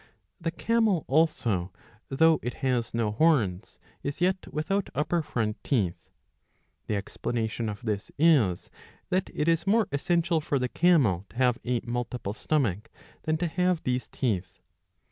[0.39, 1.71] The camel also,
[2.09, 2.55] though it.
[2.65, 5.95] has no horns, is yet without upper front teeth.^
[6.87, 8.71] The explanation of this is
[9.11, 12.89] that it is more essential for the camel to have a multiple stomach
[13.25, 14.63] than to have these teeth.